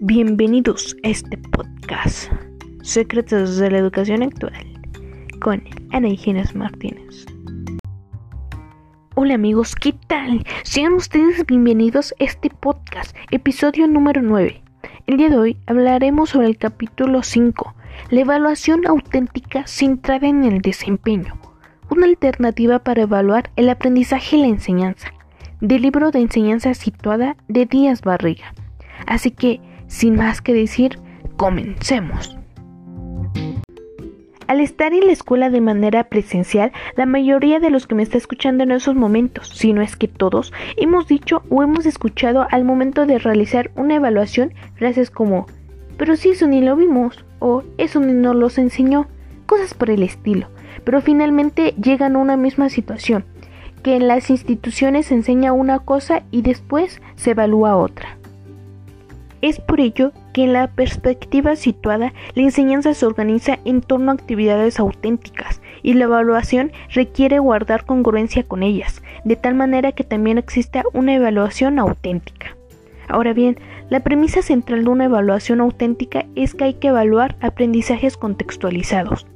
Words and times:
Bienvenidos 0.00 0.96
a 1.02 1.08
este 1.08 1.36
podcast 1.36 2.30
Secretos 2.82 3.56
de 3.56 3.68
la 3.68 3.78
Educación 3.78 4.22
Actual 4.22 4.64
con 5.40 5.60
Ana 5.90 6.08
Higienes 6.08 6.54
Martínez. 6.54 7.26
Hola 9.16 9.34
amigos, 9.34 9.74
¿qué 9.74 9.92
tal? 10.06 10.44
Sean 10.62 10.92
ustedes 10.92 11.44
bienvenidos 11.46 12.14
a 12.20 12.24
este 12.24 12.48
podcast, 12.48 13.16
episodio 13.32 13.88
número 13.88 14.22
9. 14.22 14.62
El 15.08 15.16
día 15.16 15.30
de 15.30 15.36
hoy 15.36 15.56
hablaremos 15.66 16.30
sobre 16.30 16.46
el 16.46 16.58
capítulo 16.58 17.24
5, 17.24 17.74
la 18.10 18.20
evaluación 18.20 18.86
auténtica 18.86 19.66
centrada 19.66 20.28
en 20.28 20.44
el 20.44 20.60
desempeño, 20.60 21.36
una 21.90 22.06
alternativa 22.06 22.78
para 22.78 23.02
evaluar 23.02 23.50
el 23.56 23.68
aprendizaje 23.68 24.36
y 24.36 24.42
la 24.42 24.46
enseñanza, 24.46 25.12
del 25.60 25.82
libro 25.82 26.12
de 26.12 26.20
enseñanza 26.20 26.72
situada 26.74 27.36
de 27.48 27.66
Díaz 27.66 28.02
Barriga. 28.02 28.54
Así 29.06 29.32
que 29.32 29.60
sin 29.88 30.14
más 30.14 30.40
que 30.40 30.54
decir, 30.54 31.00
comencemos. 31.36 32.38
Al 34.46 34.60
estar 34.60 34.94
en 34.94 35.06
la 35.06 35.12
escuela 35.12 35.50
de 35.50 35.60
manera 35.60 36.04
presencial, 36.04 36.72
la 36.96 37.04
mayoría 37.04 37.60
de 37.60 37.68
los 37.68 37.86
que 37.86 37.94
me 37.94 38.02
está 38.02 38.16
escuchando 38.16 38.64
en 38.64 38.70
esos 38.70 38.94
momentos, 38.94 39.50
si 39.50 39.74
no 39.74 39.82
es 39.82 39.94
que 39.94 40.08
todos, 40.08 40.54
hemos 40.78 41.06
dicho 41.06 41.42
o 41.50 41.62
hemos 41.62 41.84
escuchado 41.84 42.46
al 42.50 42.64
momento 42.64 43.04
de 43.04 43.18
realizar 43.18 43.70
una 43.76 43.96
evaluación 43.96 44.54
frases 44.76 45.10
como, 45.10 45.46
pero 45.98 46.16
si 46.16 46.30
eso 46.30 46.46
ni 46.46 46.62
lo 46.62 46.76
vimos, 46.76 47.26
o 47.40 47.62
eso 47.76 48.00
ni 48.00 48.14
nos 48.14 48.36
los 48.36 48.56
enseñó, 48.56 49.06
cosas 49.44 49.74
por 49.74 49.90
el 49.90 50.02
estilo, 50.02 50.48
pero 50.82 51.02
finalmente 51.02 51.74
llegan 51.82 52.16
a 52.16 52.20
una 52.20 52.38
misma 52.38 52.70
situación, 52.70 53.26
que 53.82 53.96
en 53.96 54.08
las 54.08 54.30
instituciones 54.30 55.06
se 55.06 55.14
enseña 55.14 55.52
una 55.52 55.80
cosa 55.80 56.22
y 56.30 56.42
después 56.42 57.02
se 57.16 57.32
evalúa 57.32 57.76
otra. 57.76 58.17
Es 59.40 59.60
por 59.60 59.80
ello 59.80 60.12
que 60.32 60.44
en 60.44 60.52
la 60.52 60.66
perspectiva 60.68 61.54
situada, 61.54 62.12
la 62.34 62.42
enseñanza 62.42 62.92
se 62.94 63.06
organiza 63.06 63.58
en 63.64 63.80
torno 63.80 64.10
a 64.10 64.14
actividades 64.14 64.80
auténticas 64.80 65.60
y 65.82 65.94
la 65.94 66.04
evaluación 66.04 66.72
requiere 66.90 67.38
guardar 67.38 67.84
congruencia 67.84 68.42
con 68.42 68.62
ellas, 68.62 69.02
de 69.24 69.36
tal 69.36 69.54
manera 69.54 69.92
que 69.92 70.04
también 70.04 70.38
exista 70.38 70.82
una 70.92 71.14
evaluación 71.14 71.78
auténtica. 71.78 72.56
Ahora 73.08 73.32
bien, 73.32 73.58
la 73.90 74.00
premisa 74.00 74.42
central 74.42 74.84
de 74.84 74.90
una 74.90 75.04
evaluación 75.06 75.60
auténtica 75.60 76.26
es 76.34 76.54
que 76.54 76.64
hay 76.64 76.74
que 76.74 76.88
evaluar 76.88 77.36
aprendizajes 77.40 78.16
contextualizados. 78.16 79.26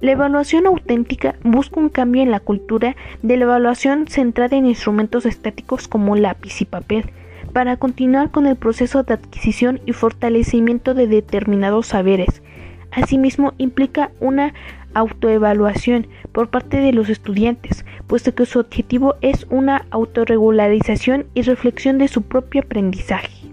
La 0.00 0.12
evaluación 0.12 0.66
auténtica 0.66 1.34
busca 1.42 1.80
un 1.80 1.88
cambio 1.88 2.22
en 2.22 2.30
la 2.30 2.38
cultura 2.38 2.94
de 3.22 3.36
la 3.36 3.44
evaluación 3.44 4.06
centrada 4.06 4.56
en 4.56 4.64
instrumentos 4.64 5.26
estáticos 5.26 5.88
como 5.88 6.14
lápiz 6.14 6.60
y 6.62 6.64
papel, 6.64 7.10
para 7.58 7.76
continuar 7.76 8.30
con 8.30 8.46
el 8.46 8.54
proceso 8.54 9.02
de 9.02 9.14
adquisición 9.14 9.80
y 9.84 9.92
fortalecimiento 9.92 10.94
de 10.94 11.08
determinados 11.08 11.88
saberes. 11.88 12.40
Asimismo, 12.92 13.52
implica 13.58 14.12
una 14.20 14.54
autoevaluación 14.94 16.06
por 16.30 16.50
parte 16.50 16.76
de 16.76 16.92
los 16.92 17.08
estudiantes, 17.08 17.84
puesto 18.06 18.32
que 18.32 18.46
su 18.46 18.60
objetivo 18.60 19.16
es 19.22 19.44
una 19.50 19.86
autorregularización 19.90 21.26
y 21.34 21.42
reflexión 21.42 21.98
de 21.98 22.06
su 22.06 22.22
propio 22.22 22.60
aprendizaje. 22.60 23.50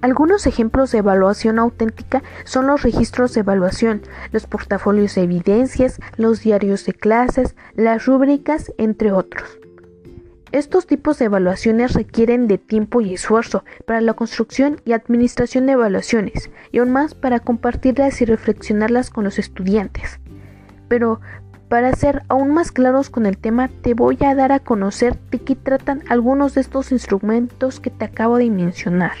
Algunos 0.00 0.46
ejemplos 0.46 0.90
de 0.90 1.00
evaluación 1.00 1.58
auténtica 1.58 2.22
son 2.44 2.66
los 2.66 2.80
registros 2.82 3.34
de 3.34 3.40
evaluación, 3.40 4.00
los 4.32 4.46
portafolios 4.46 5.16
de 5.16 5.24
evidencias, 5.24 6.00
los 6.16 6.40
diarios 6.40 6.86
de 6.86 6.94
clases, 6.94 7.56
las 7.74 8.06
rúbricas, 8.06 8.72
entre 8.78 9.12
otros. 9.12 9.58
Estos 10.52 10.86
tipos 10.86 11.18
de 11.18 11.24
evaluaciones 11.24 11.94
requieren 11.94 12.46
de 12.46 12.56
tiempo 12.58 13.00
y 13.00 13.14
esfuerzo 13.14 13.64
para 13.84 14.00
la 14.00 14.14
construcción 14.14 14.80
y 14.84 14.92
administración 14.92 15.66
de 15.66 15.72
evaluaciones, 15.72 16.50
y 16.70 16.78
aún 16.78 16.92
más 16.92 17.14
para 17.14 17.40
compartirlas 17.40 18.22
y 18.22 18.26
reflexionarlas 18.26 19.10
con 19.10 19.24
los 19.24 19.40
estudiantes. 19.40 20.20
Pero, 20.88 21.20
para 21.68 21.92
ser 21.94 22.22
aún 22.28 22.54
más 22.54 22.70
claros 22.70 23.10
con 23.10 23.26
el 23.26 23.38
tema, 23.38 23.68
te 23.82 23.94
voy 23.94 24.18
a 24.24 24.36
dar 24.36 24.52
a 24.52 24.60
conocer 24.60 25.18
de 25.32 25.40
qué 25.40 25.56
tratan 25.56 26.04
algunos 26.08 26.54
de 26.54 26.60
estos 26.60 26.92
instrumentos 26.92 27.80
que 27.80 27.90
te 27.90 28.04
acabo 28.04 28.36
de 28.38 28.48
mencionar. 28.48 29.16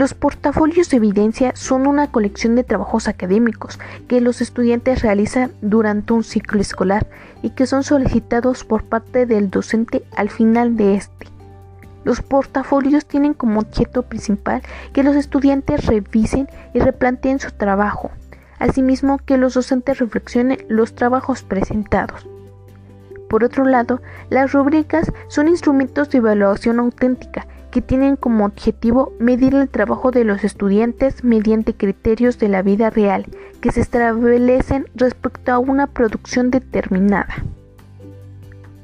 Los 0.00 0.14
portafolios 0.14 0.88
de 0.88 0.96
evidencia 0.96 1.52
son 1.54 1.86
una 1.86 2.10
colección 2.10 2.54
de 2.54 2.64
trabajos 2.64 3.06
académicos 3.06 3.78
que 4.08 4.22
los 4.22 4.40
estudiantes 4.40 5.02
realizan 5.02 5.52
durante 5.60 6.14
un 6.14 6.24
ciclo 6.24 6.58
escolar 6.58 7.06
y 7.42 7.50
que 7.50 7.66
son 7.66 7.82
solicitados 7.82 8.64
por 8.64 8.84
parte 8.84 9.26
del 9.26 9.50
docente 9.50 10.02
al 10.16 10.30
final 10.30 10.78
de 10.78 10.94
este. 10.94 11.26
Los 12.02 12.22
portafolios 12.22 13.04
tienen 13.04 13.34
como 13.34 13.60
objeto 13.60 14.04
principal 14.04 14.62
que 14.94 15.02
los 15.02 15.16
estudiantes 15.16 15.84
revisen 15.84 16.48
y 16.72 16.78
replanteen 16.78 17.38
su 17.38 17.50
trabajo, 17.50 18.10
asimismo 18.58 19.18
que 19.18 19.36
los 19.36 19.52
docentes 19.52 19.98
reflexionen 19.98 20.64
los 20.70 20.94
trabajos 20.94 21.42
presentados. 21.42 22.26
Por 23.28 23.44
otro 23.44 23.66
lado, 23.66 24.00
las 24.30 24.52
rúbricas 24.52 25.12
son 25.28 25.48
instrumentos 25.48 26.08
de 26.08 26.18
evaluación 26.18 26.80
auténtica 26.80 27.46
que 27.70 27.82
tienen 27.82 28.16
como 28.16 28.44
objetivo 28.44 29.12
medir 29.18 29.54
el 29.54 29.68
trabajo 29.68 30.10
de 30.10 30.24
los 30.24 30.44
estudiantes 30.44 31.24
mediante 31.24 31.74
criterios 31.74 32.38
de 32.38 32.48
la 32.48 32.62
vida 32.62 32.90
real 32.90 33.26
que 33.60 33.72
se 33.72 33.80
establecen 33.80 34.86
respecto 34.94 35.52
a 35.52 35.58
una 35.58 35.86
producción 35.86 36.50
determinada. 36.50 37.44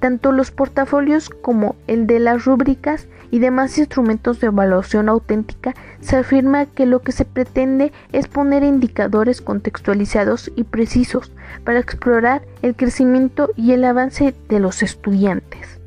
Tanto 0.00 0.30
los 0.30 0.50
portafolios 0.50 1.30
como 1.30 1.74
el 1.86 2.06
de 2.06 2.20
las 2.20 2.44
rúbricas 2.44 3.08
y 3.30 3.38
demás 3.38 3.76
instrumentos 3.78 4.40
de 4.40 4.48
evaluación 4.48 5.08
auténtica 5.08 5.74
se 6.00 6.16
afirma 6.16 6.66
que 6.66 6.86
lo 6.86 7.00
que 7.00 7.12
se 7.12 7.24
pretende 7.24 7.92
es 8.12 8.28
poner 8.28 8.62
indicadores 8.62 9.40
contextualizados 9.40 10.52
y 10.54 10.64
precisos 10.64 11.32
para 11.64 11.80
explorar 11.80 12.42
el 12.62 12.76
crecimiento 12.76 13.50
y 13.56 13.72
el 13.72 13.84
avance 13.84 14.34
de 14.48 14.60
los 14.60 14.82
estudiantes. 14.82 15.80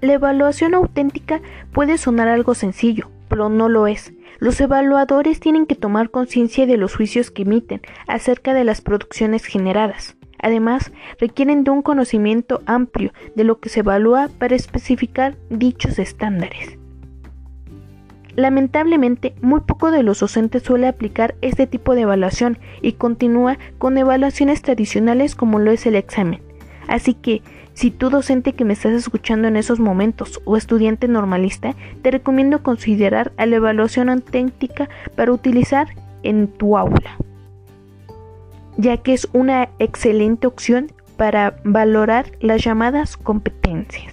La 0.00 0.12
evaluación 0.12 0.74
auténtica 0.74 1.40
puede 1.72 1.98
sonar 1.98 2.28
algo 2.28 2.54
sencillo, 2.54 3.10
pero 3.28 3.48
no 3.48 3.68
lo 3.68 3.86
es. 3.86 4.12
Los 4.38 4.60
evaluadores 4.60 5.40
tienen 5.40 5.66
que 5.66 5.74
tomar 5.74 6.10
conciencia 6.10 6.66
de 6.66 6.76
los 6.76 6.94
juicios 6.94 7.32
que 7.32 7.42
emiten 7.42 7.80
acerca 8.06 8.54
de 8.54 8.62
las 8.62 8.80
producciones 8.80 9.44
generadas. 9.44 10.16
Además, 10.40 10.92
requieren 11.18 11.64
de 11.64 11.72
un 11.72 11.82
conocimiento 11.82 12.62
amplio 12.66 13.12
de 13.34 13.42
lo 13.42 13.58
que 13.58 13.68
se 13.68 13.80
evalúa 13.80 14.28
para 14.38 14.54
especificar 14.54 15.36
dichos 15.50 15.98
estándares. 15.98 16.78
Lamentablemente, 18.36 19.34
muy 19.42 19.62
poco 19.62 19.90
de 19.90 20.04
los 20.04 20.20
docentes 20.20 20.62
suele 20.62 20.86
aplicar 20.86 21.34
este 21.40 21.66
tipo 21.66 21.96
de 21.96 22.02
evaluación 22.02 22.58
y 22.82 22.92
continúa 22.92 23.58
con 23.78 23.98
evaluaciones 23.98 24.62
tradicionales 24.62 25.34
como 25.34 25.58
lo 25.58 25.72
es 25.72 25.86
el 25.86 25.96
examen. 25.96 26.40
Así 26.86 27.14
que, 27.14 27.42
si 27.78 27.92
tú 27.92 28.10
docente 28.10 28.54
que 28.54 28.64
me 28.64 28.72
estás 28.72 28.92
escuchando 28.92 29.46
en 29.46 29.54
esos 29.54 29.78
momentos 29.78 30.40
o 30.44 30.56
estudiante 30.56 31.06
normalista, 31.06 31.76
te 32.02 32.10
recomiendo 32.10 32.60
considerar 32.60 33.30
a 33.36 33.46
la 33.46 33.54
evaluación 33.54 34.08
auténtica 34.08 34.88
para 35.14 35.30
utilizar 35.30 35.86
en 36.24 36.48
tu 36.48 36.76
aula, 36.76 37.16
ya 38.78 38.96
que 38.96 39.14
es 39.14 39.28
una 39.32 39.68
excelente 39.78 40.48
opción 40.48 40.90
para 41.16 41.60
valorar 41.62 42.32
las 42.40 42.64
llamadas 42.64 43.16
competencias. 43.16 44.12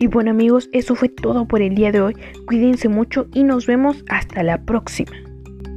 Y 0.00 0.08
bueno 0.08 0.32
amigos, 0.32 0.68
eso 0.72 0.96
fue 0.96 1.08
todo 1.08 1.46
por 1.46 1.62
el 1.62 1.76
día 1.76 1.92
de 1.92 2.00
hoy. 2.00 2.16
Cuídense 2.48 2.88
mucho 2.88 3.28
y 3.32 3.44
nos 3.44 3.66
vemos 3.66 4.04
hasta 4.08 4.42
la 4.42 4.58
próxima. 4.60 5.27